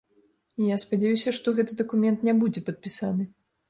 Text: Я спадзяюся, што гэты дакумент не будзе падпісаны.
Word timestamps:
Я 0.69 0.77
спадзяюся, 0.85 1.35
што 1.41 1.47
гэты 1.61 1.79
дакумент 1.85 2.19
не 2.31 2.39
будзе 2.43 2.69
падпісаны. 2.69 3.33